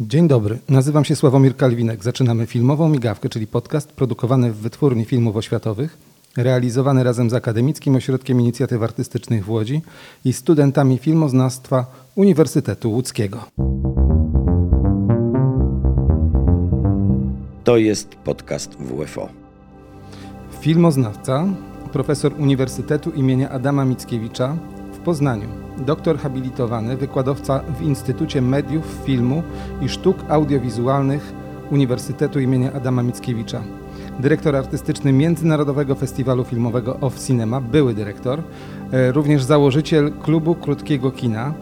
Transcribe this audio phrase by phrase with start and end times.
[0.00, 2.04] Dzień dobry, nazywam się Sławomir Kalwinek.
[2.04, 5.98] Zaczynamy filmową migawkę, czyli podcast produkowany w Wytwórni Filmów Oświatowych,
[6.36, 9.82] realizowany razem z Akademickim Ośrodkiem Inicjatyw Artystycznych w Łodzi
[10.24, 13.44] i studentami filmoznawstwa Uniwersytetu Łódzkiego.
[17.64, 19.28] To jest podcast WFO.
[20.60, 21.46] Filmoznawca,
[21.92, 24.56] profesor Uniwersytetu imienia Adama Mickiewicza
[25.06, 25.48] Poznaniu,
[25.78, 29.42] doktor habilitowany, wykładowca w Instytucie Mediów, Filmu
[29.80, 31.32] i Sztuk Audiowizualnych
[31.70, 33.62] Uniwersytetu imienia Adama Mickiewicza,
[34.20, 38.42] dyrektor artystyczny Międzynarodowego Festiwalu Filmowego Off Cinema, były dyrektor,
[38.92, 41.54] e, również założyciel klubu krótkiego kina,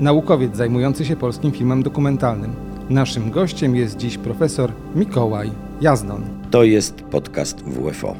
[0.00, 2.52] naukowiec zajmujący się polskim filmem dokumentalnym.
[2.90, 6.24] Naszym gościem jest dziś profesor Mikołaj Jazdon.
[6.50, 8.16] To jest podcast WFO.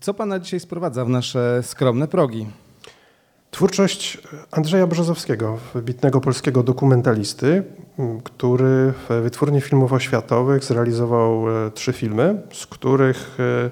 [0.00, 2.46] Co pana dzisiaj sprowadza w nasze skromne progi?
[3.58, 4.18] Twórczość
[4.50, 7.64] Andrzeja Brzozowskiego, wybitnego polskiego dokumentalisty,
[8.24, 13.70] który w Wytwórni Filmów Oświatowych zrealizował e, trzy filmy, z których e,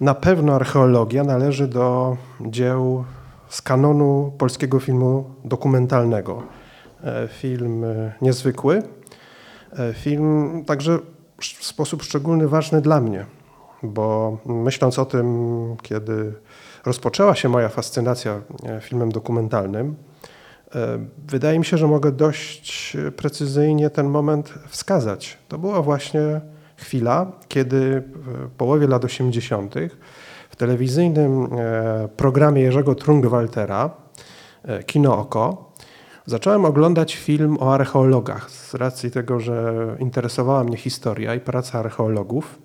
[0.00, 3.04] na pewno archeologia należy do dzieł
[3.48, 6.42] z kanonu polskiego filmu dokumentalnego.
[7.04, 7.84] E, film
[8.22, 8.82] niezwykły,
[9.94, 10.98] film także
[11.38, 13.26] w sposób szczególny ważny dla mnie,
[13.82, 15.26] bo myśląc o tym,
[15.82, 16.34] kiedy
[16.84, 19.96] rozpoczęła się moja fascynacja e, filmem dokumentalnym,
[20.74, 25.38] e, wydaje mi się, że mogę dość precyzyjnie ten moment wskazać.
[25.48, 26.40] To była właśnie
[26.76, 29.74] chwila, kiedy w połowie lat 80.
[30.50, 33.90] w telewizyjnym e, programie Jerzego Trungwaltera
[34.86, 35.72] Kino Oko
[36.26, 42.58] zacząłem oglądać film o archeologach z racji tego, że interesowała mnie historia i praca archeologów,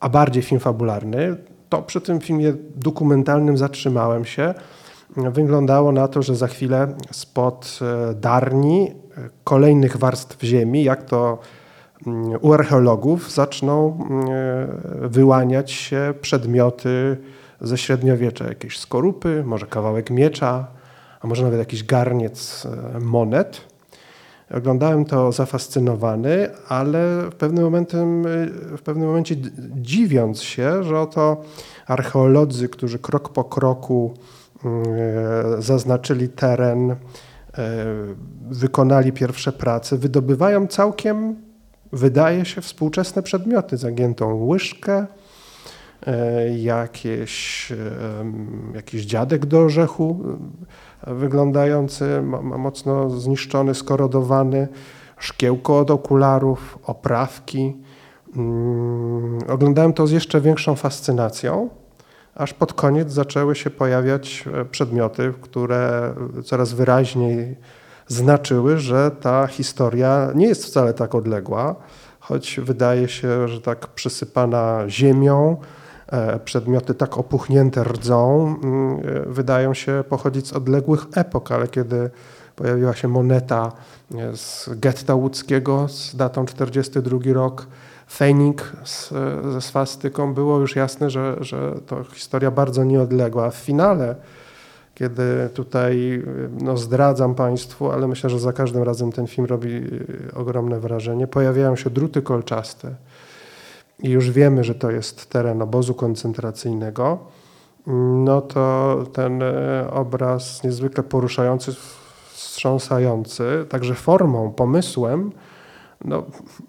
[0.00, 1.36] a bardziej film fabularny
[1.74, 4.54] to przy tym filmie dokumentalnym zatrzymałem się.
[5.16, 8.94] Wyglądało na to, że za chwilę spod e, darni e,
[9.44, 11.38] kolejnych warstw ziemi, jak to
[12.06, 14.26] mm, u archeologów, zaczną mm,
[15.04, 17.16] e, wyłaniać się przedmioty
[17.60, 20.66] ze średniowiecza, jakieś skorupy, może kawałek miecza,
[21.20, 22.66] a może nawet jakiś garniec
[23.00, 23.60] monet.
[24.50, 27.84] Oglądałem to zafascynowany, ale w pewnym,
[28.76, 29.36] w pewnym momencie
[29.76, 31.42] dziwiąc się, że oto
[31.86, 34.14] archeolodzy, którzy krok po kroku
[34.64, 34.82] mm,
[35.58, 36.96] e, zaznaczyli teren, e,
[38.50, 41.36] wykonali pierwsze prace, wydobywają całkiem,
[41.92, 45.06] wydaje się, współczesne przedmioty, zagiętą łyżkę,
[46.06, 47.72] e, jakieś,
[48.74, 50.24] jakiś dziadek do orzechu,
[51.06, 54.68] wyglądający mocno zniszczony, skorodowany,
[55.18, 57.76] szkiełko od okularów, oprawki.
[58.36, 61.70] Mm, oglądałem to z jeszcze większą fascynacją,
[62.34, 67.56] aż pod koniec zaczęły się pojawiać e, przedmioty, które coraz wyraźniej
[68.06, 71.74] znaczyły, że ta historia nie jest wcale tak odległa,
[72.20, 75.56] choć wydaje się, że tak przysypana ziemią,
[76.44, 82.10] przedmioty tak opuchnięte rdzą mm, e, wydają się pochodzić z odległych epok, ale kiedy
[82.56, 83.72] pojawiła się moneta
[84.14, 87.66] e, z getta łódzkiego z datą 42 rok,
[88.10, 89.08] fejnik z,
[89.52, 93.50] ze swastyką, było już jasne, że, że to historia bardzo nieodległa.
[93.50, 94.16] W finale,
[94.94, 96.22] kiedy tutaj
[96.60, 99.82] no, zdradzam Państwu, ale myślę, że za każdym razem ten film robi
[100.34, 102.94] ogromne wrażenie, pojawiają się druty kolczaste
[104.02, 107.18] i już wiemy, że to jest teren obozu koncentracyjnego,
[108.24, 111.72] no to ten e, obraz niezwykle poruszający,
[112.32, 115.32] wstrząsający, także formą, pomysłem,
[116.04, 116.22] no,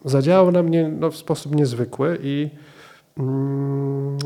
[0.06, 2.50] zadziałał na mnie no, w sposób niezwykły i,
[3.18, 4.18] mm,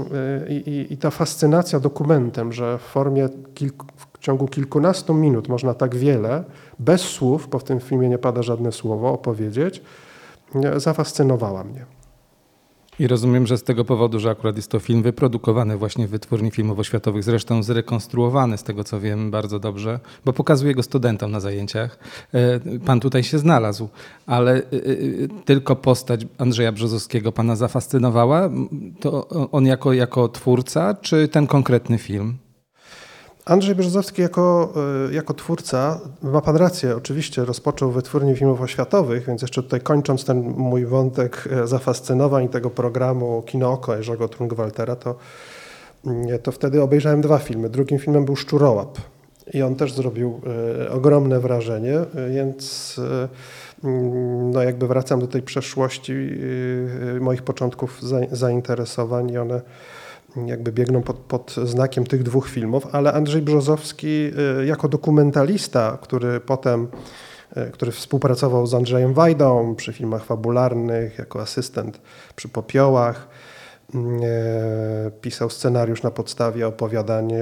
[0.48, 5.74] e, i, i, ta fascynacja dokumentem, że w formie kilku, w ciągu kilkunastu minut można
[5.74, 6.44] tak wiele,
[6.80, 9.82] bez słów, bo w tym filmie nie pada żadne słowo, opowiedzieć,
[10.78, 11.99] zafascynowała mnie.
[13.00, 16.52] I rozumiem, że z tego powodu, że akurat jest to film wyprodukowany właśnie w Wytwórni
[16.52, 21.40] Filmów Oświatowych, zresztą zrekonstruowany z tego co wiem bardzo dobrze, bo pokazuję go studentom na
[21.40, 22.00] zajęciach.
[22.34, 23.90] E, pan tutaj się znalazł,
[24.26, 24.64] ale e, e,
[25.46, 28.50] tylko postać Andrzeja Brzozowskiego pana zafascynowała?
[29.00, 32.38] To on jako, jako twórca, czy ten konkretny film?
[33.50, 34.74] Andrzej Brzozowski jako,
[35.10, 40.26] e, jako twórca, ma pan rację, oczywiście rozpoczął wytwórnię filmów oświatowych, więc jeszcze tutaj kończąc
[40.26, 45.16] ten mój wątek e, zafascynowań tego programu Kino Oko Jerzego Trungwaltera, to,
[46.06, 47.70] mm, to wtedy obejrzałem dwa filmy.
[47.70, 48.98] Drugim filmem był Szczurołap
[49.54, 50.42] i on też zrobił
[50.86, 52.00] e, ogromne wrażenie,
[52.30, 52.96] więc
[53.84, 56.14] mm, no jakby wracam do tej przeszłości
[57.22, 58.02] moich początków
[58.32, 59.62] zainteresowań i one
[60.46, 64.32] jakby biegną pod, pod, znakiem tych dwóch filmów, ale Andrzej Brzozowski
[64.62, 66.88] y, jako dokumentalista, który potem
[67.72, 72.02] który współpracował z Andrzejem Wajdą przy filmach fabularnych, jako asystent
[72.36, 73.28] przy Popiołach.
[75.22, 77.38] Pisał scenariusz na podstawie opowiadania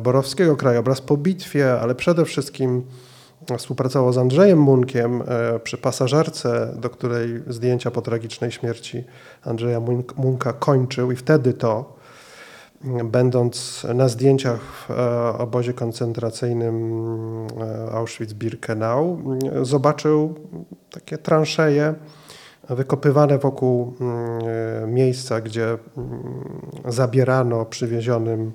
[0.00, 2.82] Borowskiego, Krajobraz po bitwie, ale przede wszystkim
[3.58, 5.22] Współpracował z Andrzejem Munkiem
[5.64, 9.04] przy pasażerce, do której zdjęcia po tragicznej śmierci
[9.42, 9.80] Andrzeja
[10.16, 11.95] Munka kończył i wtedy to,
[13.04, 16.74] będąc na zdjęciach w e, obozie koncentracyjnym
[17.60, 19.16] e, Auschwitz-Birkenau,
[19.62, 20.34] zobaczył
[20.90, 21.94] takie transzeje
[22.68, 23.94] wykopywane wokół
[24.86, 25.78] miejsca, gdzie
[26.84, 28.52] zabierano przywiezionym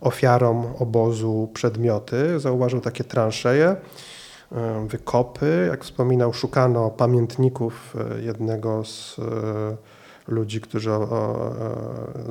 [0.00, 2.40] ofiarom obozu przedmioty.
[2.40, 3.76] Zauważył takie transzeje
[4.56, 5.66] E, wykopy.
[5.70, 9.20] Jak wspominał, szukano pamiętników jednego z
[10.28, 10.90] ludzi, którzy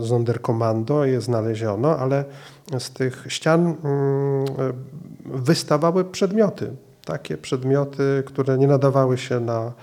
[0.07, 2.25] Sonderkommando je znaleziono, ale
[2.79, 4.45] z tych ścian mm,
[5.25, 6.71] wystawały przedmioty.
[7.05, 9.73] Takie przedmioty, które nie nadawały się na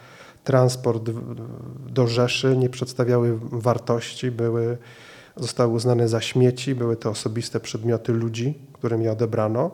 [0.44, 1.10] transport
[1.86, 4.78] do Rzeszy, nie przedstawiały wartości, były,
[5.36, 9.70] zostały uznane za śmieci, były to osobiste przedmioty ludzi, którym je odebrano.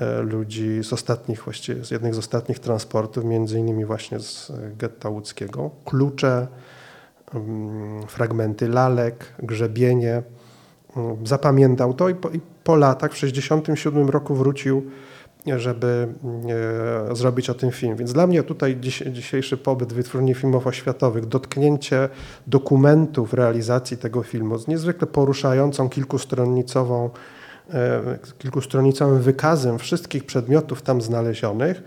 [0.00, 5.08] E, ludzi z ostatnich, właściwie z jednych z ostatnich transportów, między innymi właśnie z getta
[5.08, 5.70] łódzkiego.
[5.84, 6.46] Klucze,
[8.08, 10.22] fragmenty lalek, grzebienie.
[10.96, 14.90] Mm, zapamiętał to i po, i po latach, w 1967 roku wrócił,
[15.56, 16.08] żeby
[17.10, 17.96] e, zrobić o tym film.
[17.96, 18.80] Więc dla mnie tutaj
[19.12, 22.08] dzisiejszy pobyt Wytwórni Filmów Oświatowych, dotknięcie
[22.46, 27.10] dokumentów realizacji tego filmu z niezwykle poruszającą, kilkustronnicową
[27.72, 31.82] E, kilkustronicowym wykazem wszystkich przedmiotów tam znalezionych,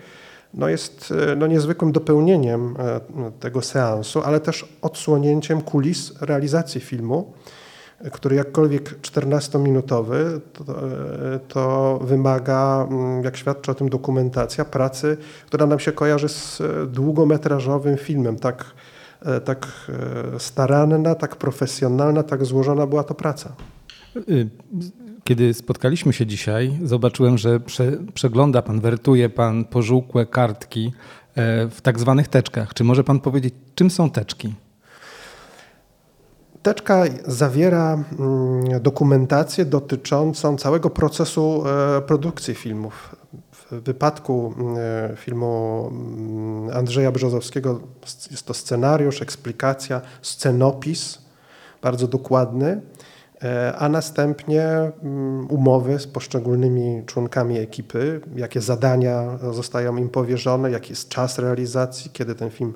[0.58, 3.02] no jest e, no niezwykłym dopełnieniem e,
[3.40, 7.34] tego seansu, ale też odsłonięciem kulis realizacji filmu,
[8.12, 10.64] który jakkolwiek 14-minutowy, to,
[11.48, 16.62] to, wymaga, mm, jak świadczy o tym dokumentacja, pracy, która nam się kojarzy z
[16.92, 18.40] długometrażowym filmem.
[18.40, 18.66] Tak,
[19.46, 19.68] tak
[20.38, 23.52] staranna, tak profesjonalna, tak złożona była to praca.
[25.28, 30.94] Kiedy spotkaliśmy się dzisiaj, zobaczyłem, że prze, przegląda pan, wertuje pan pożółkłe kartki
[31.36, 32.74] e, w tak zwanych teczkach.
[32.74, 34.54] Czy może pan powiedzieć, czym są teczki?
[36.64, 43.16] Teczka zawiera mm, dokumentację dotyczącą całego procesu e, produkcji filmów.
[43.52, 47.80] W wypadku e, filmu mm, Andrzeja Brzozowskiego
[48.32, 51.28] jest to scenariusz, eksplikacja, scenopis
[51.82, 52.82] bardzo dokładny.
[53.44, 60.90] E, a następnie mm, umowy z poszczególnymi członkami ekipy, jakie zadania zostają im powierzone, jaki
[60.90, 62.74] jest czas realizacji, kiedy ten film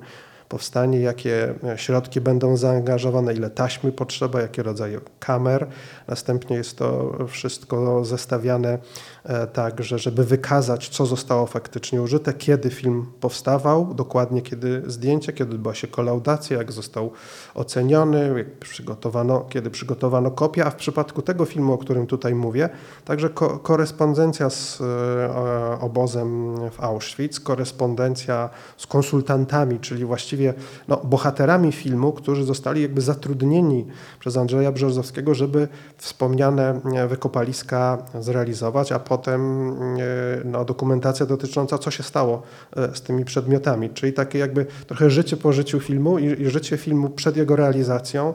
[0.48, 5.66] powstanie, jakie e, środki będą zaangażowane, ile taśmy potrzeba, jakie rodzaje kamer.
[6.08, 8.78] Następnie jest to wszystko zestawiane
[9.24, 15.32] e, tak, że żeby wykazać, co zostało faktycznie użyte, kiedy film powstawał, dokładnie kiedy zdjęcie,
[15.32, 17.10] kiedy odbyła się kolaudacja, jak został
[17.54, 22.68] oceniony, jak przygotowano, kiedy przygotowano kopię, a w przypadku tego filmu, o którym tutaj mówię,
[23.04, 30.54] także ko korespondencja z e, obozem w Auschwitz, korespondencja z konsultantami, czyli właściwie
[30.88, 33.86] no, bohaterami filmu, którzy zostali jakby zatrudnieni
[34.20, 35.68] przez Andrzeja Brzozowskiego, żeby
[36.02, 40.04] wspomniane e, wykopaliska zrealizować, a potem e,
[40.44, 42.42] no, dokumentacja dotycząca, co się stało
[42.76, 46.76] e, z tymi przedmiotami, czyli takie jakby trochę życie po życiu filmu i, i życie
[46.76, 48.34] filmu przed jego realizacją,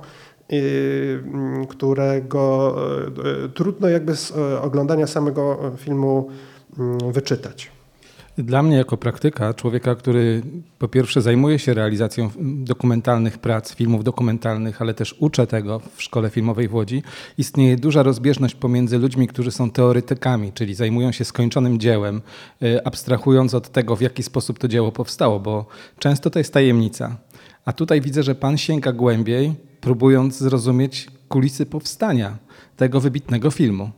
[1.70, 2.76] którego
[3.54, 6.30] trudno jakby z oglądania samego filmu
[7.12, 7.72] wyczytać.
[8.38, 10.42] Dla mnie, jako praktyka, człowieka, który
[10.80, 16.30] po pierwsze zajmuje się realizacją dokumentalnych prac, filmów dokumentalnych, ale też uczę tego w szkole
[16.30, 17.04] filmowej w Łodzi,
[17.38, 22.22] istnieje duża rozbieżność pomiędzy ludźmi, którzy są teoretykami, czyli zajmują się skończonym dziełem,
[22.64, 25.66] y, abstrahując od tego, w jaki sposób to dzieło powstało, bo
[26.00, 27.18] często to jest tajemnica.
[27.66, 32.38] A tutaj widzę, że pan sięga głębiej, próbując zrozumieć kulisy powstania
[32.76, 33.92] tego wybitnego filmu.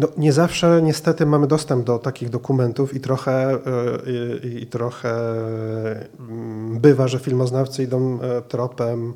[0.00, 3.58] No, nie zawsze niestety mamy dostęp do takich dokumentów i trochę,
[4.06, 5.12] i, e, i trochę
[6.20, 9.14] mm, bywa, że filmoznawcy idą e, tropem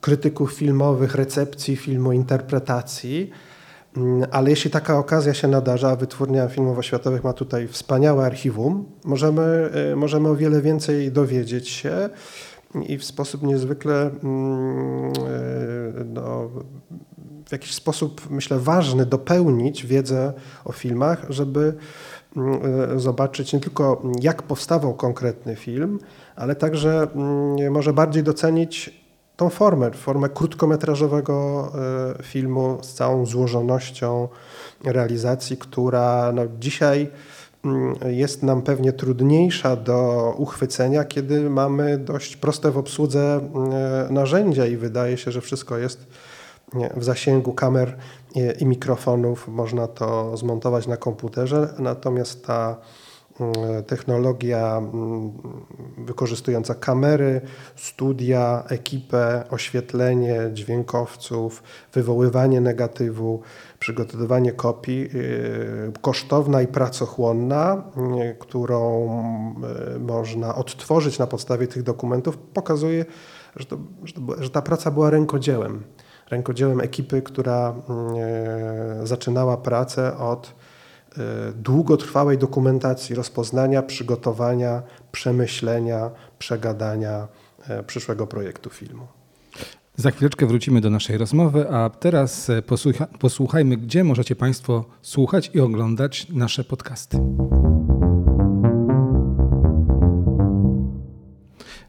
[0.00, 3.30] krytyków filmowych, recepcji filmu, interpretacji.
[3.96, 8.84] Mm, ale jeśli taka okazja się nadarza, a Wytwórnia Filmów Oświatowych ma tutaj wspaniałe archiwum,
[9.04, 12.10] możemy, e, możemy o wiele więcej dowiedzieć się
[12.88, 15.12] i w sposób niezwykle mm,
[16.04, 16.50] no,
[17.46, 20.32] w jakiś sposób, myślę, ważny dopełnić wiedzę
[20.64, 21.74] o filmach, żeby
[22.36, 22.60] mm,
[22.94, 25.98] e, zobaczyć nie tylko jak powstawał konkretny film,
[26.36, 29.02] ale także mm, może bardziej docenić
[29.36, 31.68] tą formę, formę krótkometrażowego
[32.18, 34.28] e, filmu z całą złożonością
[34.84, 37.10] realizacji, która no dzisiaj
[37.64, 44.66] mm, jest nam pewnie trudniejsza do uchwycenia, kiedy mamy dość proste w obsłudze mm, narzędzia
[44.66, 46.06] i wydaje się, że wszystko jest
[46.96, 47.96] w zasięgu kamer
[48.60, 52.76] i mikrofonów, można to zmontować na komputerze, natomiast ta
[53.40, 55.32] mm, technologia mm,
[55.98, 57.40] wykorzystująca kamery,
[57.76, 61.62] studia, ekipę, oświetlenie dźwiękowców,
[61.92, 63.40] wywoływanie negatywu,
[63.78, 67.84] przygotowywanie kopii, y, kosztowna i pracochłonna,
[68.32, 69.08] y, którą
[70.00, 73.04] można odtworzyć na podstawie tych dokumentów, pokazuje,
[73.56, 73.78] że, to,
[74.40, 75.82] że ta praca była rękodziełem
[76.32, 78.14] rękodziełem ekipy, która mm,
[79.02, 80.54] e, zaczynała pracę od
[81.18, 87.28] e, długotrwałej dokumentacji, rozpoznania, przygotowania, przemyślenia, przegadania
[87.68, 89.06] e, przyszłego projektu filmu.
[89.96, 95.60] Za chwileczkę wrócimy do naszej rozmowy, a teraz posłucha posłuchajmy, gdzie możecie Państwo słuchać i
[95.60, 97.18] oglądać nasze podcasty.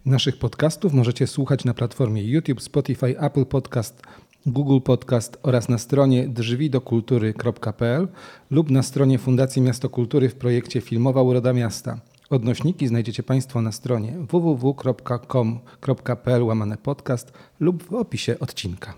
[0.06, 4.02] Naszych podcastów możecie słuchać na platformie YouTube, Spotify, Apple Podcast,
[4.46, 8.08] Google Podcast oraz na stronie drzwidokultury.pl
[8.52, 12.00] lub na stronie Fundacji Miasto Kultury w projekcie Filmowa Uroda Miasta.
[12.30, 15.64] Odnośniki znajdziecie Państwo na stronie www.com.pl
[16.44, 18.94] łamane podcast lub w opisie odcinka.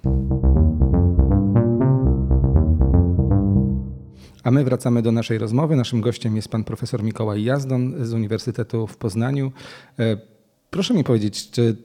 [4.44, 5.76] A my wracamy do naszej rozmowy.
[5.76, 9.52] Naszym gościem jest pan profesor Mikołaj Jazdon z Uniwersytetu w Poznaniu.
[10.76, 11.76] Proszę mi powiedzieć, czy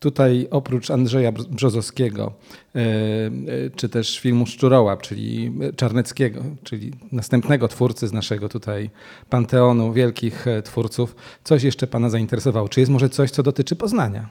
[0.00, 2.32] Tutaj oprócz Andrzeja Brzozowskiego,
[2.74, 8.90] e, e, czy też filmu Szczuroła, czyli Czarneckiego, czyli następnego twórcy z naszego tutaj
[9.30, 12.68] panteonu wielkich e, twórców, coś jeszcze Pana zainteresowało?
[12.68, 14.28] Czy jest może coś, co dotyczy Poznania?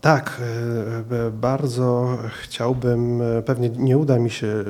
[0.00, 0.40] Tak,
[1.32, 4.64] bardzo chciałbym, pewnie nie uda mi się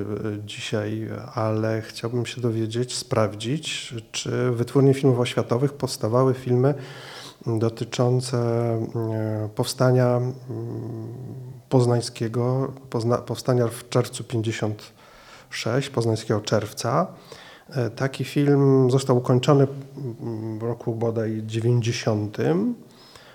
[0.47, 6.75] dzisiaj, ale chciałbym się dowiedzieć, sprawdzić, czy w wytwórni filmów oświatowych powstawały filmy
[7.46, 10.32] dotyczące e, powstania mm,
[11.68, 12.72] poznańskiego,
[13.26, 17.06] powstania w czerwcu 56, poznańskiego czerwca.
[17.70, 19.66] E, taki film został ukończony
[20.58, 22.38] w roku bodaj 90.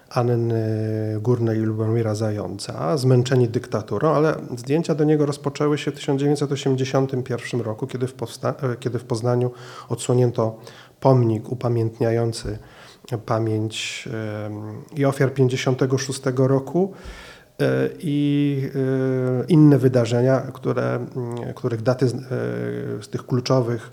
[0.09, 7.61] Anny Górnej i Lubomira Zająca, zmęczeni dyktaturą, ale zdjęcia do niego rozpoczęły się w 1981
[7.61, 9.51] roku, kiedy w, e, kiedy w Poznaniu
[9.89, 10.59] odsłonięto
[10.99, 12.59] pomnik upamiętniający
[13.25, 14.09] pamięć
[14.95, 16.93] i ofiar 56 roku
[17.59, 21.05] e, i e, inne wydarzenia, które,
[21.55, 22.09] których daty e,
[23.03, 23.91] z tych kluczowych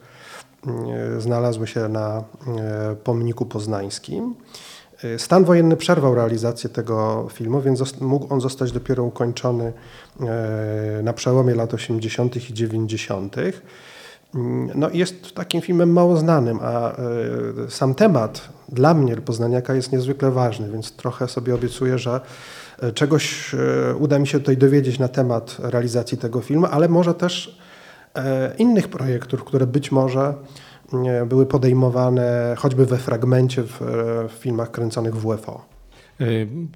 [1.18, 2.24] znalazły się na
[3.04, 4.34] pomniku poznańskim.
[5.18, 9.72] Stan wojenny przerwał realizację tego filmu, więc mógł on zostać dopiero ukończony
[11.02, 12.50] na przełomie lat 80.
[12.50, 13.36] i 90.
[14.74, 16.92] No jest takim filmem mało znanym, a
[17.68, 22.20] sam temat dla mnie poznaniaka jest niezwykle ważny, więc trochę sobie obiecuję, że
[22.82, 27.14] e, czegoś e, uda mi się tutaj dowiedzieć na temat realizacji tego filmu, ale może
[27.14, 27.58] też
[28.14, 30.34] e, innych projektów, które być może
[31.26, 33.80] były podejmowane choćby we fragmencie w,
[34.28, 35.73] w filmach kręconych w UFO.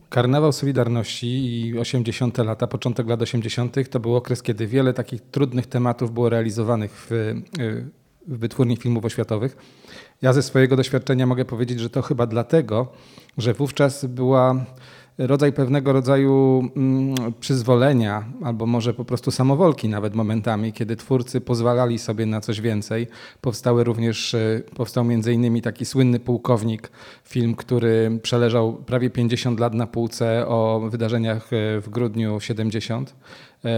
[0.08, 2.38] Karnawał Solidarności i 80.
[2.38, 3.76] lata, początek lat 80.
[3.90, 7.34] to był okres, kiedy wiele takich trudnych tematów było realizowanych w,
[8.28, 9.56] w wytwórni filmów oświatowych.
[10.22, 12.92] Ja ze swojego doświadczenia mogę powiedzieć, że to chyba dlatego,
[13.38, 14.64] że wówczas była
[15.18, 21.98] rodzaj pewnego rodzaju mm, przyzwolenia, albo może po prostu samowolki nawet momentami, kiedy twórcy pozwalali
[21.98, 23.06] sobie na coś więcej.
[23.40, 26.90] Powstały również, e, powstał między innymi taki słynny Pułkownik,
[27.24, 33.14] film, który przeleżał prawie 50 lat na półce o wydarzeniach e, w grudniu 70.
[33.64, 33.70] E,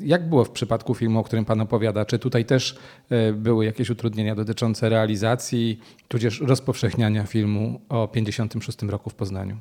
[0.00, 2.04] jak było w przypadku filmu, o którym Pan opowiada?
[2.04, 2.78] Czy tutaj też
[3.34, 9.56] były jakieś utrudnienia dotyczące realizacji, tudzież rozpowszechniania filmu o 56 roku w Poznaniu?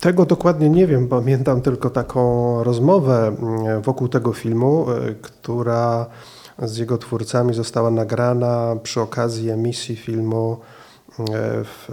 [0.00, 1.08] Tego dokładnie nie wiem.
[1.08, 6.06] Pamiętam tylko taką rozmowę mm, wokół tego filmu, e, która
[6.58, 10.56] z jego twórcami została nagrana przy okazji emisji filmu
[11.18, 11.24] e,
[11.64, 11.88] w,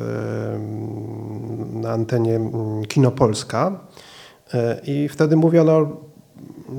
[1.74, 3.80] na antenie mm, Kino Polska.
[4.54, 5.88] E, I wtedy mówiono,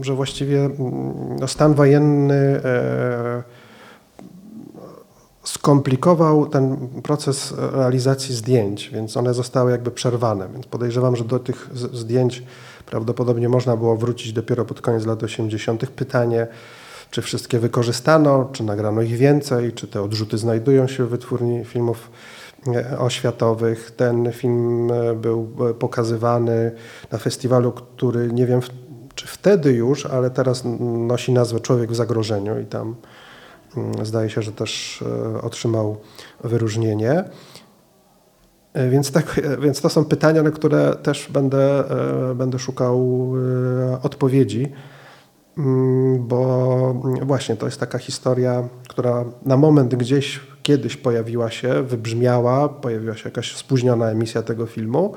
[0.01, 2.61] że właściwie mm, no, stan wojenny
[5.49, 10.49] skomplikował ten proces realizacji zdjęć, więc one zostały jakby przerwane.
[10.53, 12.43] Więc podejrzewam, że do tych zdjęć
[12.87, 15.87] prawdopodobnie można było wrócić dopiero pod koniec lat 80.
[15.91, 16.47] Pytanie,
[17.11, 22.11] czy wszystkie wykorzystano, czy nagrano ich więcej, czy te odrzuty znajdują się w wytwórni filmów
[22.67, 23.91] e, oświatowych.
[23.91, 26.73] Ten film e, był e, pokazywany
[27.13, 28.61] na festiwalu, który nie wiem
[29.15, 32.95] czy wtedy już, ale teraz nosi nazwę Człowiek w zagrożeniu i tam
[34.03, 35.05] zdaje się, że też
[35.43, 35.97] otrzymał
[36.45, 37.25] wyróżnienie.
[38.91, 41.85] Więc, tak, więc to są pytania, na które też będę,
[42.35, 43.33] będę szukał
[44.03, 44.73] odpowiedzi,
[45.59, 52.69] mm, bo właśnie to jest taka historia, która na moment gdzieś kiedyś pojawiła się, wybrzmiała,
[52.69, 55.15] pojawiła się jakaś spóźniona emisja tego filmu,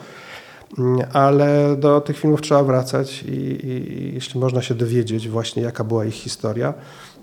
[1.13, 6.05] ale do tych filmów trzeba wracać i, i, jeśli można się dowiedzieć właśnie jaka była
[6.05, 6.74] ich historia,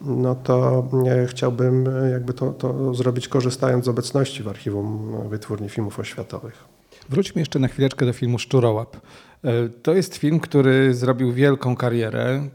[0.05, 0.89] no to
[1.27, 6.65] chciałbym jakby to, to zrobić korzystając z obecności w archiwum Wytwórni Filmów Oświatowych.
[7.09, 8.97] Wróćmy jeszcze na chwileczkę do filmu Szczurołap.
[9.45, 12.49] E, to jest film, który zrobił wielką karierę.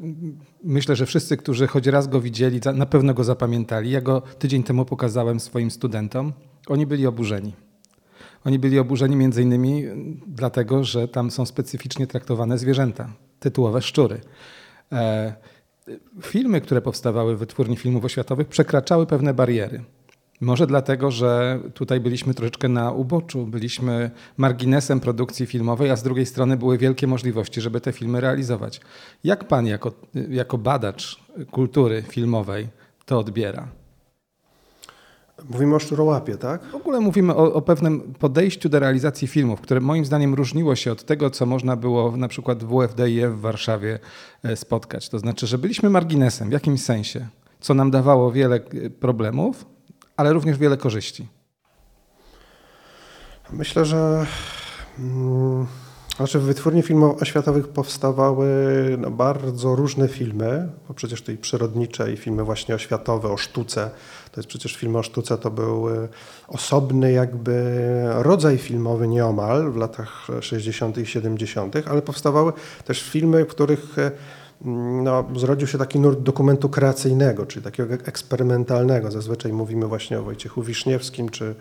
[0.63, 3.91] Myślę, że wszyscy, którzy choć raz go widzieli, na pewno go zapamiętali.
[3.91, 6.33] Ja go tydzień temu pokazałem swoim studentom.
[6.67, 7.53] Oni byli oburzeni.
[8.45, 9.85] Oni byli oburzeni między innymi
[10.27, 13.09] dlatego, że tam są specyficznie traktowane zwierzęta,
[13.39, 14.21] tytułowe szczury.
[16.21, 19.83] Filmy, które powstawały w wytwórni filmów oświatowych, przekraczały pewne bariery.
[20.41, 26.25] Może dlatego, że tutaj byliśmy troszeczkę na uboczu, byliśmy marginesem produkcji filmowej, a z drugiej
[26.25, 28.81] strony były wielkie możliwości, żeby te filmy realizować.
[29.23, 29.91] Jak pan jako,
[30.29, 31.19] jako badacz
[31.51, 32.67] kultury filmowej
[33.05, 33.82] to odbiera?
[35.49, 36.63] Mówimy o szczurołapie, tak?
[36.63, 40.91] W ogóle mówimy o, o, pewnym podejściu do realizacji filmów, które moim zdaniem różniło się
[40.91, 43.99] od tego, co można było na przykład w WFDIF w Warszawie
[44.43, 45.09] e, spotkać.
[45.09, 47.27] To znaczy, że byliśmy marginesem w jakimś sensie,
[47.59, 49.65] co nam dawało wiele e, problemów,
[50.17, 51.27] ale również wiele korzyści.
[53.51, 54.25] Myślę, że
[54.99, 55.67] mm,
[56.17, 58.47] znaczy w wytwórni filmów oświatowych powstawały
[58.97, 63.89] no, bardzo różne filmy, bo przecież tutaj przyrodnicze i filmy właśnie oświatowe o sztuce.
[64.31, 66.07] To jest przecież film o sztuce, to był e,
[66.47, 70.97] osobny jakby rodzaj filmowy nieomal w latach 60.
[70.97, 72.53] i 70., ale powstawały
[72.85, 74.11] też filmy, w których e,
[75.03, 79.11] no, zrodził się taki nurt dokumentu kreacyjnego, czyli takiego eksperymentalnego.
[79.11, 81.55] Zazwyczaj mówimy właśnie o Wojciechu Wiszniewskim, czy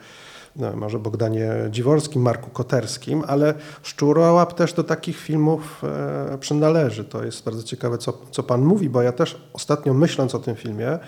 [0.57, 7.05] no, może Bogdanie Dziworskim, Marku Koterskim, ale Szczurołap też do takich filmów e, przynależy.
[7.05, 10.57] To jest bardzo ciekawe, co, co Pan mówi, bo ja też ostatnio myśląc o tym
[10.57, 10.99] filmie, e,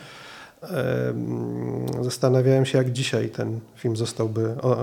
[2.00, 4.76] zastanawiałem się, jak dzisiaj ten film zostałby o,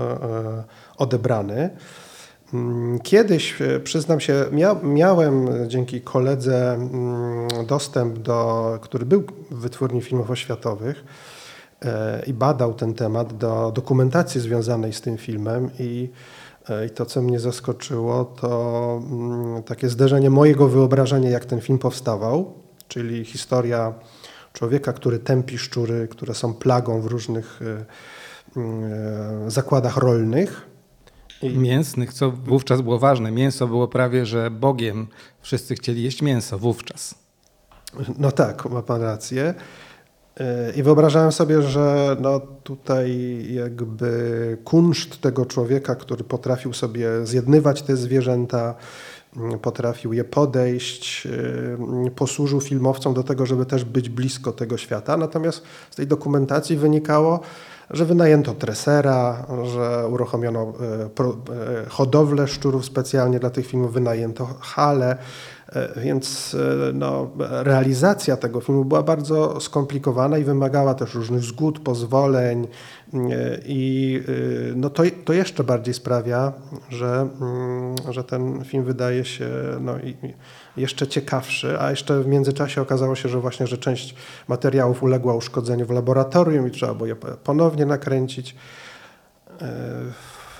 [0.96, 1.70] odebrany.
[2.54, 9.60] Mm, kiedyś, e, przyznam się, mia miałem dzięki koledze mm, dostęp do, który był w
[9.60, 11.04] wytwórni filmów oświatowych
[12.26, 16.10] i badał ten temat, do dokumentacji związanej z tym filmem i,
[16.68, 21.78] e, i to, co mnie zaskoczyło, to mm, takie zderzenie mojego wyobrażenia, jak ten film
[21.78, 22.52] powstawał,
[22.88, 23.94] czyli historia
[24.52, 27.60] człowieka, który tępi szczury, które są plagą w różnych
[29.48, 30.66] zakładach rolnych
[31.42, 33.30] mięsnych, co wówczas było ważne.
[33.30, 35.06] Mięso było prawie, że Bogiem.
[35.40, 37.14] Wszyscy chcieli jeść mięso wówczas.
[38.18, 39.54] No tak, ma pan rację.
[40.76, 47.96] I wyobrażałem sobie, że no tutaj jakby kunszt tego człowieka, który potrafił sobie zjednywać te
[47.96, 48.74] zwierzęta,
[49.36, 51.28] mm, potrafił je podejść,
[52.06, 55.16] e, posłużył filmowcom do tego, żeby też być blisko tego świata.
[55.16, 57.40] Natomiast z tej dokumentacji wynikało,
[57.90, 65.16] że wynajęto tresera, że uruchomiono e, e, hodowlę szczurów specjalnie dla tych filmów, wynajęto hale,
[65.96, 66.56] więc
[66.94, 72.68] no, realizacja tego filmu była bardzo skomplikowana i wymagała też różnych zgód, pozwoleń
[73.66, 74.20] i
[74.76, 76.52] no, to, to jeszcze bardziej sprawia,
[76.88, 79.48] że, mm, że ten film wydaje się
[79.80, 79.94] no,
[80.76, 84.14] jeszcze ciekawszy, a jeszcze w międzyczasie okazało się, że właśnie, że część
[84.48, 88.56] materiałów uległa uszkodzeniu w laboratorium i trzeba było je ponownie nakręcić.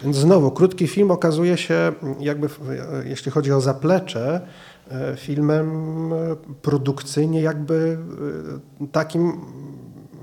[0.02, 2.48] Więc znowu, krótki film okazuje się, jakby
[3.04, 4.40] jeśli chodzi o zaplecze, e,
[5.16, 7.98] filmem e, produkcyjnie jakby
[8.82, 9.32] e, takim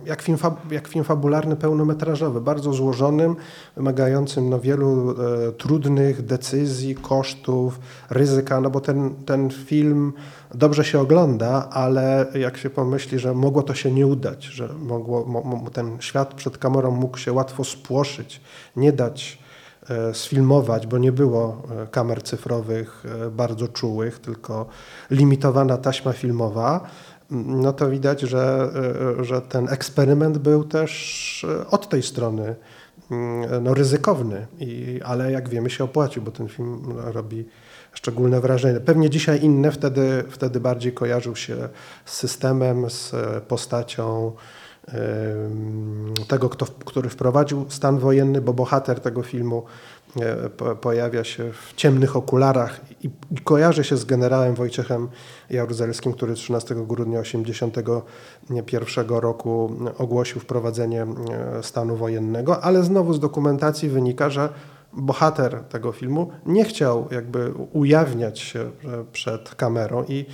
[0.06, 0.38] jak film,
[0.72, 3.36] jak film fabularny pełnometrażowy, bardzo złożonym,
[3.76, 7.80] wymagającym no, wielu e, trudnych decyzji, kosztów,
[8.10, 10.14] ryzyka, no bo ten, ten film
[10.56, 15.26] dobrze się ogląda, ale jak się pomyśli, że mogło to się nie udać, że mogło,
[15.26, 18.42] mo, ten świat przed kamerą mógł się łatwo spłoszyć,
[18.76, 19.49] nie dać e,
[20.14, 24.66] sfilmować, bo nie było e, kamer cyfrowych e, bardzo czułych, tylko
[25.12, 26.90] limitowana taśma filmowa,
[27.32, 28.70] no to widać, że,
[29.20, 32.56] e, że ten eksperyment był też e, od tej strony
[33.62, 37.46] no, ryzykowny, I, ale jak wiemy się opłacił, bo ten film robi
[37.94, 38.80] szczególne wrażenie.
[38.80, 41.70] Pewnie dzisiaj inne, wtedy, wtedy bardziej kojarzył się
[42.06, 43.14] z systemem, z
[43.48, 44.32] postacią
[46.28, 49.64] tego, kto, który wprowadził stan wojenny, bo bohater tego filmu
[50.82, 53.10] pojawia się w ciemnych okularach i
[53.44, 55.08] kojarzy się z generałem Wojciechem
[55.50, 61.08] Jaruzelskim, który 13 grudnia 1981 roku ogłosił wprowadzenie
[61.62, 64.50] stanu wojennego, ale znowu z dokumentacji wynika, że
[64.94, 68.72] bohater tego filmu nie chciał jakby ujawniać się
[69.12, 70.26] przed kamerą i,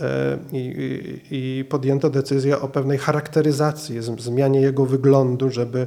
[0.00, 5.86] e, i, i podjęto decyzję o pewnej charakteryzacji, zmianie jego wyglądu, żeby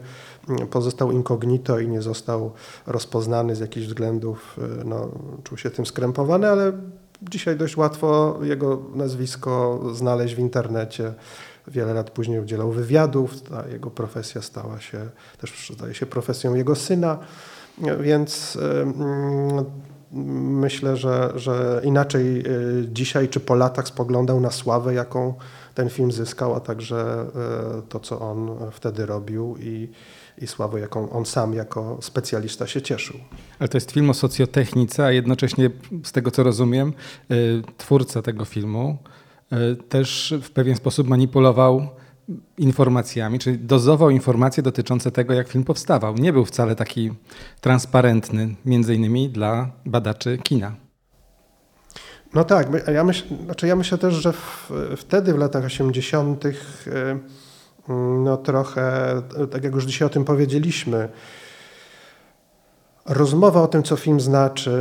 [0.70, 2.52] pozostał incognito i nie został
[2.88, 5.12] rozpoznany z jakichś względów, e, no,
[5.44, 6.72] czuł się tym skrępowany, ale
[7.22, 11.14] dzisiaj dość łatwo jego nazwisko znaleźć w internecie.
[11.68, 16.76] Wiele lat później udzielał wywiadów, ta jego profesja stała się też, zdaje się, profesją jego
[16.76, 17.18] syna.
[18.00, 18.58] Więc
[20.62, 25.34] myślę, że, że inaczej y, dzisiaj czy po latach spoglądał na sławę, jaką
[25.74, 27.26] ten film zyskał, a także
[27.80, 29.90] y, to, co on wtedy robił i,
[30.38, 33.20] i sławę, jaką on sam jako specjalista się cieszył.
[33.60, 35.70] Ale to jest film o socjotechnice, a jednocześnie
[36.04, 36.94] z tego co rozumiem,
[37.32, 38.98] y, twórca tego filmu
[39.90, 41.90] też w pewien sposób manipulował
[42.58, 46.16] informacjami, czyli dozował informacje dotyczące tego, jak film powstawał.
[46.16, 47.12] Nie był wcale taki
[47.62, 50.76] transparentny, między innymi dla badaczy kina.
[52.34, 56.46] No tak, ja, myśl, znaczy ja myślę też, że w, wtedy w latach 80.
[56.46, 56.54] Y,
[58.24, 61.10] no trochę, tak jak już dzisiaj o tym powiedzieliśmy,
[63.06, 64.72] rozmowa o tym, co film znaczy,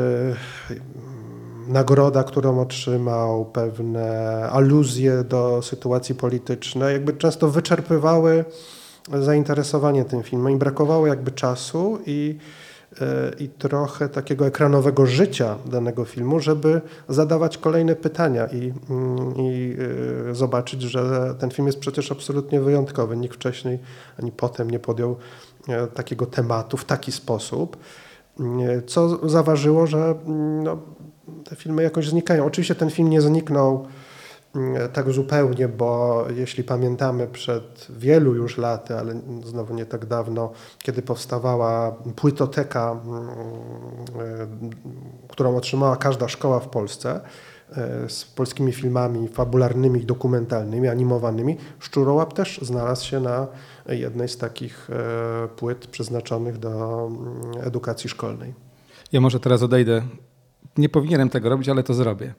[1.69, 8.45] nagroda, którą otrzymał, pewne aluzje do sytuacji politycznej, jakby często wyczerpywały
[9.13, 12.39] zainteresowanie tym filmem i brakowało jakby czasu i,
[13.01, 19.77] e, i trochę takiego ekranowego życia danego filmu, żeby zadawać kolejne pytania i, mm, i
[20.31, 23.17] e, zobaczyć, że ten film jest przecież absolutnie wyjątkowy.
[23.17, 23.79] Nikt wcześniej
[24.19, 25.17] ani potem nie podjął
[25.69, 27.77] e, takiego tematu w taki sposób,
[28.87, 30.79] co zaważyło, że mm, no,
[31.45, 32.47] te filmy jakoś znikają.
[32.47, 33.87] Oczywiście ten film nie zniknął
[34.55, 40.53] mm, tak zupełnie, bo jeśli pamiętamy przed wielu już laty, ale znowu nie tak dawno,
[40.79, 43.33] kiedy powstawała płytoteka, mm, e,
[45.29, 47.21] którą otrzymała każda szkoła w Polsce,
[47.71, 53.47] e, z polskimi filmami fabularnymi, dokumentalnymi, animowanymi, Szczurołap też znalazł się na
[53.89, 58.55] jednej z takich e, płyt przeznaczonych do mm, edukacji szkolnej.
[59.13, 60.03] Ja może teraz odejdę
[60.79, 62.35] nie powinienem tego robić, ale to zrobię.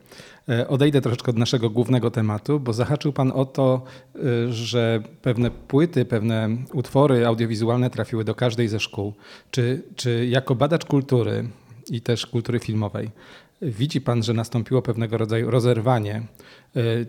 [0.49, 3.81] E, odejdę troszeczkę od naszego głównego tematu, bo zahaczył Pan o to,
[4.15, 4.19] e,
[4.53, 9.13] że pewne płyty, pewne utwory audiowizualne trafiły do każdej ze szkół.
[9.51, 11.49] Czy, czy jako badacz kultury
[11.89, 13.11] i też kultury filmowej,
[13.61, 16.21] Widzi Pan, że nastąpiło pewnego rodzaju rozerwanie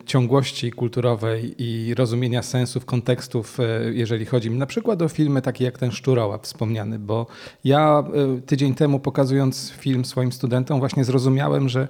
[0.06, 5.78] ciągłości kulturowej i rozumienia sensów, kontekstów, e, jeżeli chodzi na przykład o filmy takie jak
[5.78, 7.26] ten Szczurołap wspomniany, bo
[7.64, 8.04] ja
[8.36, 11.88] e, tydzień temu pokazując film swoim studentom właśnie zrozumiałem, że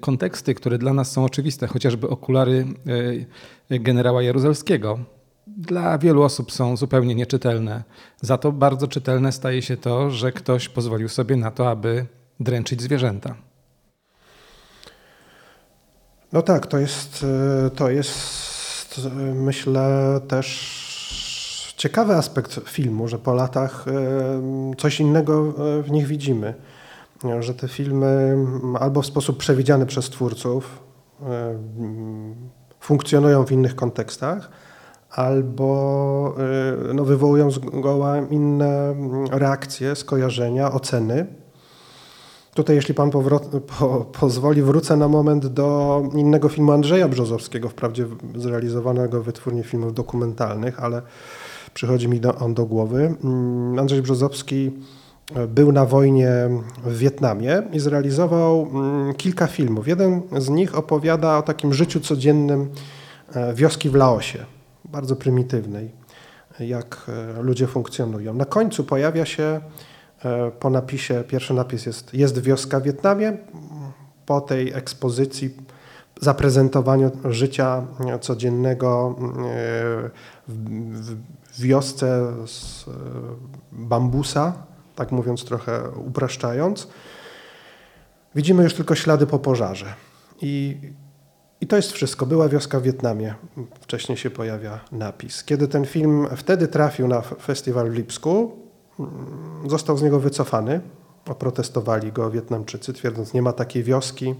[0.00, 2.66] konteksty, które dla nas są oczywiste, chociażby okulary
[3.70, 4.98] generała Jaruzelskiego,
[5.46, 7.82] dla wielu osób są zupełnie nieczytelne.
[8.20, 12.06] Za to bardzo czytelne staje się to, że ktoś pozwolił sobie na to, aby
[12.40, 13.34] dręczyć zwierzęta.
[16.32, 17.26] No tak, to jest,
[17.66, 25.52] e, to jest e, myślę też ciekawy aspekt filmu, że po latach e, coś innego
[25.82, 26.54] w nich widzimy.
[27.40, 28.36] Że te filmy
[28.80, 30.82] albo w sposób przewidziany przez twórców
[32.80, 34.50] funkcjonują w innych kontekstach,
[35.10, 36.36] albo
[36.94, 38.94] no, wywołują zgoła inne
[39.30, 41.26] reakcje, skojarzenia, oceny
[42.54, 49.22] Tutaj, jeśli pan po, pozwoli, wrócę na moment do innego filmu Andrzeja Brzozowskiego, wprawdzie zrealizowanego
[49.22, 51.02] w wytwórni filmów dokumentalnych, ale
[51.74, 53.14] przychodzi mi do, on do głowy.
[53.24, 54.70] Mm, Andrzej Brzozowski
[55.34, 56.30] e, był na wojnie
[56.84, 59.88] w Wietnamie i zrealizował mm, kilka filmów.
[59.88, 62.68] Jeden z nich opowiada o takim życiu codziennym
[63.34, 64.38] e, wioski w Laosie,
[64.84, 65.90] bardzo prymitywnej,
[66.60, 68.34] jak e, ludzie funkcjonują.
[68.34, 69.60] Na końcu pojawia się
[70.60, 73.36] po napisie, pierwszy napis jest Jest wioska w Wietnamie.
[74.26, 75.56] Po tej ekspozycji,
[76.20, 77.86] zaprezentowaniu życia
[78.20, 80.10] codziennego e,
[80.48, 81.16] w
[81.60, 82.90] wiosce z e,
[83.72, 84.52] bambusa,
[84.96, 86.88] tak mówiąc trochę upraszczając,
[88.34, 89.94] widzimy już tylko ślady po pożarze.
[90.42, 90.76] I,
[91.60, 92.26] I to jest wszystko.
[92.26, 93.34] Była wioska w Wietnamie.
[93.80, 95.44] Wcześniej się pojawia napis.
[95.44, 98.61] Kiedy ten film wtedy trafił na festiwal w Lipsku,
[99.66, 100.80] został z niego wycofany.
[101.28, 104.34] Oprotestowali go Wietnamczycy, twierdząc, nie ma takiej wioski,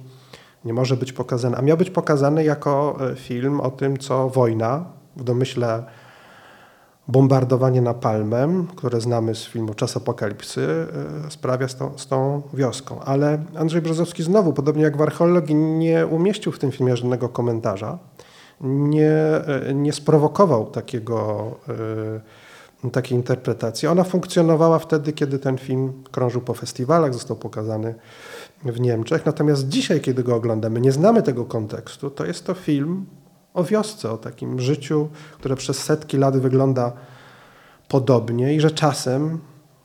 [0.65, 1.57] nie może być pokazany.
[1.57, 4.85] A miał być pokazany jako e, film o tym, co wojna
[5.17, 5.85] w domyśle
[7.09, 10.87] bombardowanie napalmem, które znamy z filmu Czas Apokalipsy,
[11.27, 13.01] e, sprawia z tą, z tą wioską.
[13.01, 17.99] Ale Andrzej Brzozowski znowu, podobnie jak w archeologii, nie umieścił w tym filmie żadnego komentarza,
[18.61, 21.73] nie, e, nie sprowokował takiego, e,
[22.91, 23.89] takiej interpretacji.
[23.89, 27.95] Ona funkcjonowała wtedy, kiedy ten film krążył po festiwalach, został pokazany
[28.65, 29.27] w Niemczech.
[29.27, 33.07] Natomiast dzisiaj, kiedy go oglądamy, nie znamy tego kontekstu, to jest to film
[33.55, 36.93] o wiosce, o takim życiu, które przez setki lat wygląda
[37.89, 39.39] podobnie i że czasem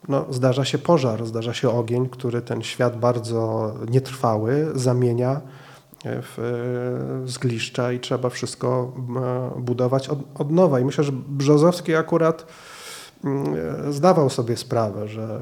[0.07, 5.41] no, zdarza się pożar, zdarza się ogień, który ten świat bardzo nietrwały zamienia
[6.05, 8.93] w zgliszcza i trzeba wszystko
[9.55, 10.79] e, budować od, od nowa.
[10.79, 12.45] I myślę, że Brzozowski akurat
[13.89, 15.39] zdawał sobie sprawę, że,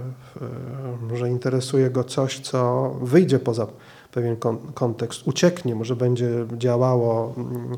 [1.13, 3.67] e, że interesuje go coś, co wyjdzie poza
[4.11, 4.37] pewien
[4.73, 7.77] kontekst, ucieknie, może będzie działało mm,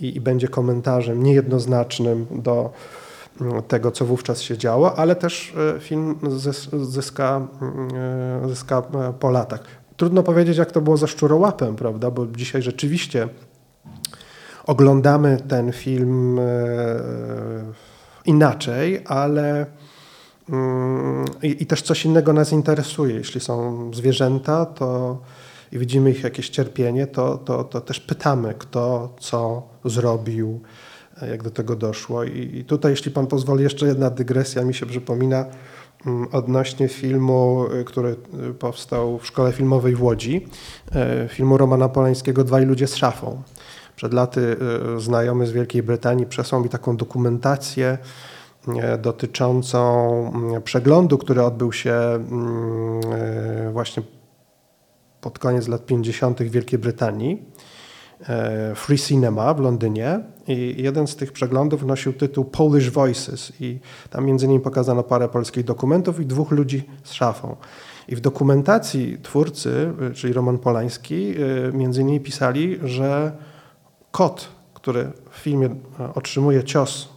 [0.00, 2.70] i, i będzie komentarzem niejednoznacznym do
[3.40, 6.18] mm, tego, co wówczas się działo, ale też e, film
[6.82, 7.88] zyska, mm,
[8.44, 9.60] e, zyska e, po latach.
[9.96, 12.10] Trudno powiedzieć, jak to było za szczurołapem, prawda?
[12.10, 13.28] Bo dzisiaj rzeczywiście
[14.66, 16.40] oglądamy ten film
[18.26, 19.66] inaczej, ale
[20.48, 23.14] mm, i, też coś innego nas interesuje.
[23.14, 25.18] Jeśli są zwierzęta, to
[25.72, 30.60] i widzimy ich jakieś cierpienie, to, to, to też pytamy, kto co zrobił,
[31.30, 32.24] jak do tego doszło.
[32.24, 35.46] I, I tutaj, jeśli pan pozwoli, jeszcze jedna dygresja mi się przypomina
[36.06, 38.16] mm, odnośnie filmu, y, który
[38.50, 40.46] y, powstał w Szkole Filmowej w Łodzi,
[41.28, 43.42] filmu Romana Polańskiego Dwaj ludzie z szafą.
[43.96, 44.56] Przed laty
[44.98, 47.98] znajomy z Wielkiej Brytanii przesłał mi taką dokumentację
[48.98, 51.94] dotyczącą mm, przeglądu, który odbył się
[53.72, 54.02] właśnie
[55.20, 56.42] pod koniec lat 50.
[56.42, 57.42] w Wielkiej Brytanii,
[58.74, 63.78] Free Cinema w Londynie i jeden z tych przeglądów nosił tytuł Polish Voices i
[64.10, 67.56] tam między innymi pokazano parę polskich dokumentów i dwóch ludzi z szafą.
[68.08, 71.34] I w dokumentacji twórcy, czyli Roman Polański,
[71.72, 73.32] między innymi pisali, że
[74.14, 75.68] kot, który w filmie
[76.14, 77.08] otrzymuje cios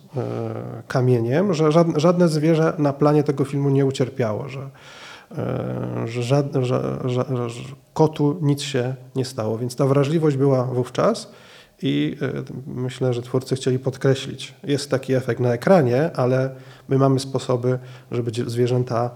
[0.88, 4.69] kamieniem, że żadne zwierzę na planie tego filmu nie ucierpiało, że
[5.31, 6.21] E, że,
[6.62, 9.57] że, że, że, kotu nic się nie stało.
[9.57, 11.31] Więc ta wrażliwość była wówczas
[11.81, 14.53] i e, myślę, że twórcy chcieli podkreślić.
[14.63, 16.49] Jest taki efekt na ekranie, ale
[16.89, 17.79] my mamy sposoby,
[18.12, 19.10] żeby zwierzęta e,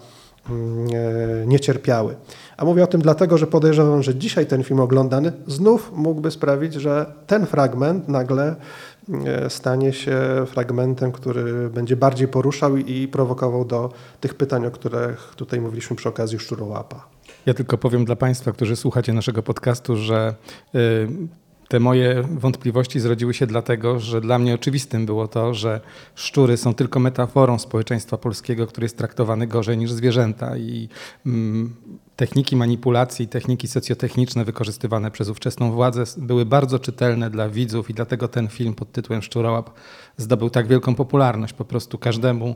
[1.45, 2.15] nie cierpiały.
[2.57, 6.73] A mówię o tym dlatego, że podejrzewam, że dzisiaj ten film oglądany znów mógłby sprawić,
[6.73, 8.55] że ten fragment nagle
[9.25, 15.33] E, stanie się fragmentem, który będzie bardziej poruszał i prowokował do tych pytań, o których
[15.35, 17.07] tutaj mówiliśmy przy okazji Szczurołapa.
[17.45, 20.35] Ja tylko powiem dla Państwa, którzy słuchacie naszego podcastu, że
[20.75, 21.07] y,
[21.71, 25.81] te moje wątpliwości zrodziły się dlatego, że dla mnie oczywistym było to, że
[26.15, 30.89] szczury są tylko metaforą społeczeństwa polskiego, który jest traktowany gorzej niż zwierzęta i
[31.25, 31.75] mm,
[32.15, 38.27] techniki manipulacji, techniki socjotechniczne wykorzystywane przez ówczesną władzę były bardzo czytelne dla widzów i dlatego
[38.27, 39.69] ten film pod tytułem Szczurołap
[40.17, 41.53] zdobył tak wielką popularność.
[41.53, 42.55] Po prostu każdemu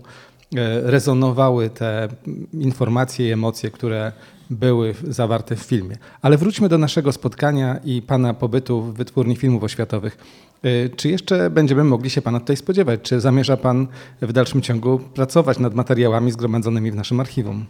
[0.83, 2.07] rezonowały te
[2.53, 4.11] informacje i emocje, które
[4.49, 5.97] były zawarte w filmie.
[6.21, 10.17] Ale wróćmy do naszego spotkania i Pana pobytu w Wytwórni Filmów Oświatowych.
[10.63, 12.99] E, czy jeszcze będziemy mogli się Pana tutaj spodziewać?
[13.01, 13.87] Czy zamierza Pan
[14.21, 17.65] w dalszym ciągu pracować nad materiałami zgromadzonymi w naszym archiwum?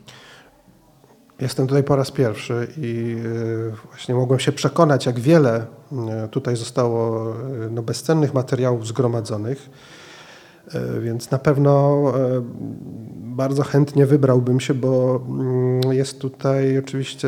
[1.41, 3.15] Jestem tutaj po raz pierwszy i
[3.71, 5.65] e, właśnie mogłem się przekonać, jak wiele
[6.09, 7.35] e, tutaj zostało e,
[7.71, 9.69] no, bezcennych materiałów zgromadzonych.
[11.01, 12.03] Więc na pewno
[13.21, 17.27] bardzo chętnie wybrałbym się, bo mm, jest tutaj oczywiście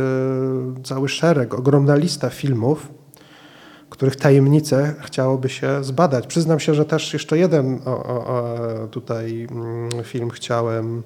[0.84, 2.88] cały szereg, ogromna lista filmów,
[3.90, 6.28] których tajemnice chciałoby się zbadać.
[6.28, 11.04] Przyznam się, że też jeszcze jeden o, o, tutaj mm, film chciałem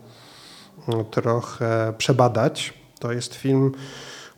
[0.88, 3.72] mm, trochę przebadać to jest film,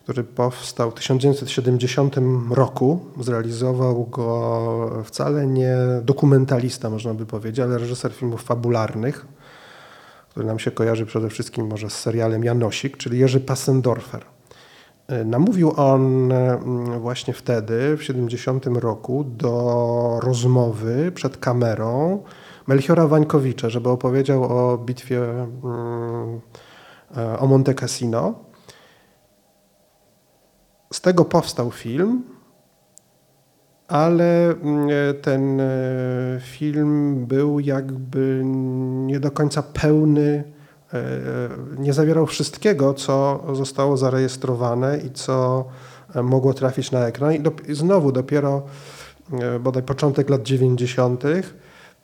[0.04, 2.16] który powstał w 1970
[2.50, 3.00] roku.
[3.20, 9.26] Zrealizował go wcale nie dokumentalista, można by powiedzieć, ale reżyser filmów fabularnych,
[10.30, 14.24] który nam się kojarzy przede wszystkim może z serialem Janosik, czyli Jerzy Passendorfer.
[15.24, 22.22] Namówił on mm, właśnie wtedy, w 70 roku, do rozmowy przed kamerą
[22.66, 26.40] Melchiora Wańkowicza, żeby opowiedział o bitwie mm,
[27.38, 28.53] o Monte Cassino.
[30.94, 32.22] Z tego powstał film,
[33.88, 34.88] ale mm,
[35.22, 35.64] ten e,
[36.40, 38.42] film był jakby
[39.06, 40.44] nie do końca pełny,
[40.92, 41.02] e,
[41.78, 45.64] nie zawierał wszystkiego, co zostało zarejestrowane i co
[46.14, 47.32] e, mogło trafić na ekran.
[47.68, 48.62] I znowu dopiero
[49.60, 51.24] bodaj początek lat 90.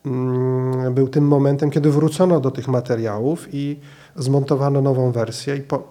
[0.07, 3.81] mm, był tym momentem, kiedy wrócono do tych materiałów i
[4.17, 5.83] zmontowano nową wersję i po,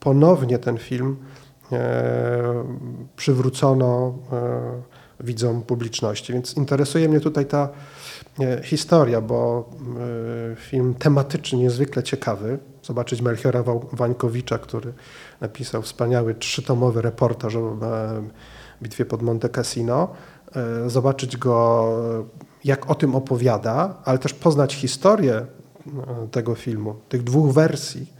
[0.00, 1.43] ponownie ten film e,
[3.16, 6.32] przywrócono e, widzom publiczności.
[6.32, 7.68] Więc interesuje mnie tutaj ta
[8.40, 9.70] e, historia, bo
[10.52, 12.58] e, film tematycznie niezwykle ciekawy.
[12.82, 14.92] Zobaczyć Melchiora Wańkowicza, który
[15.40, 18.22] napisał wspaniały trzytomowy reportaż o e,
[18.82, 20.08] bitwie pod Monte Cassino.
[20.56, 21.88] E, Zobaczyć go,
[22.64, 25.46] jak o tym opowiada, ale też poznać historię e,
[26.30, 28.13] tego filmu, tych dwóch wersji.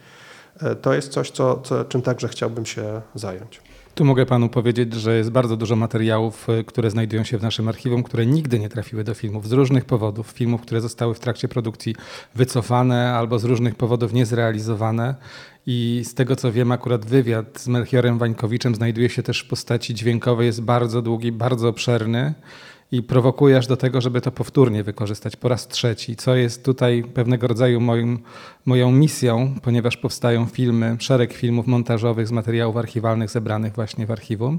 [0.60, 3.60] E, To jest coś, co, co, czym także chciałbym się zająć.
[3.94, 7.68] Tu mogę panu powiedzieć, że jest bardzo dużo materiałów, y, które znajdują się w naszym
[7.68, 10.26] archiwum, które nigdy nie trafiły do filmów z różnych powodów.
[10.26, 11.94] Filmów, które zostały w trakcie produkcji
[12.34, 15.14] wycofane albo z różnych powodów niezrealizowane.
[15.66, 19.94] I z tego co wiem, akurat wywiad z Melchiorem Wańkowiczem znajduje się też w postaci
[19.94, 22.34] dźwiękowej, jest bardzo długi, bardzo obszerny
[22.94, 27.04] i prowokuje aż do tego, żeby to powtórnie wykorzystać po raz trzeci, co jest tutaj
[27.14, 28.18] pewnego rodzaju moim,
[28.64, 34.58] moją misją, ponieważ powstają filmy, szereg filmów montażowych z materiałów archiwalnych zebranych właśnie w archiwum.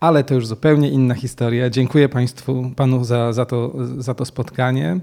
[0.00, 1.70] Ale to już zupełnie inna historia.
[1.70, 5.00] Dziękuję Państwu, Panu za, za, to, za to spotkanie,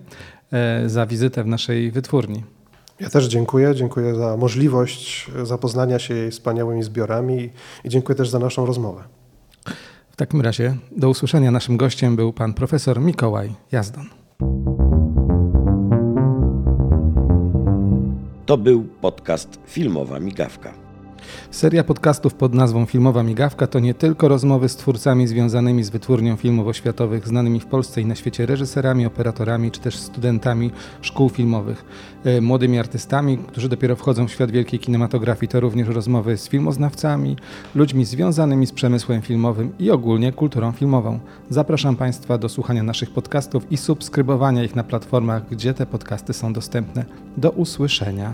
[0.52, 2.43] e, za wizytę w naszej wytwórni.
[3.00, 3.76] Ja też dziękuję.
[3.76, 7.50] Dziękuję za możliwość zapoznania się jej wspaniałymi zbiorami
[7.84, 9.19] i dziękuję też za naszą rozmowę.
[10.20, 11.52] W takim razie do usłyszenia.
[11.52, 14.06] Naszym gościem był pan profesor Mikołaj Jazdon.
[18.46, 20.74] To był podcast Filmowa Migawka.
[21.52, 26.36] Seria podcastów pod nazwą Filmowa Migawka to nie tylko rozmowy z twórcami związanymi z wytwórnią
[26.36, 31.86] filmów oświatowych, znanymi w Polsce i na świecie reżyserami, operatorami czy też studentami szkół filmowych,
[32.24, 35.50] e, młodymi artystami, którzy dopiero wchodzą w świat wielkiej kinematografii.
[35.50, 37.38] To również rozmowy z filmoznawcami,
[37.76, 41.20] ludźmi związanymi z przemysłem filmowym i ogólnie kulturą filmową.
[41.50, 46.54] Zapraszam Państwa do słuchania naszych podcastów i subskrybowania ich na platformach, gdzie te podcasty są
[46.54, 47.06] dostępne.
[47.38, 48.34] Do usłyszenia.